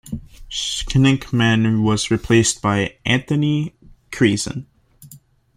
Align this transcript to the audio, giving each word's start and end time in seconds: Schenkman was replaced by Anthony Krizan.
Schenkman 0.49 1.83
was 1.83 2.09
replaced 2.09 2.59
by 2.59 2.95
Anthony 3.05 3.75
Krizan. 4.09 4.65